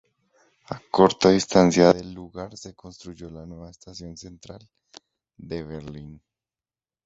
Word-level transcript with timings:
A 0.75 0.79
corta 0.89 1.29
distancia 1.29 1.93
del 1.93 2.11
lugar 2.11 2.57
se 2.57 2.73
construyó 2.73 3.29
la 3.29 3.45
nueva 3.45 3.69
Estación 3.69 4.17
Central 4.17 4.67
de 5.37 5.61
Berlín. 5.63 6.19